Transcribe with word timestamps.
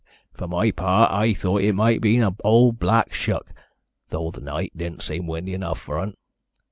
For 0.33 0.47
my 0.47 0.71
part, 0.71 1.11
I 1.11 1.31
thowt 1.31 1.61
it 1.61 1.73
might 1.73 1.97
a' 1.97 1.99
been 1.99 2.35
ole 2.43 2.71
Black 2.71 3.13
Shuck, 3.13 3.53
thow 4.09 4.31
th' 4.31 4.41
night 4.41 4.71
didn't 4.75 5.03
seem 5.03 5.27
windy 5.27 5.53
enough 5.53 5.79
for 5.79 5.99
un." 5.99 6.15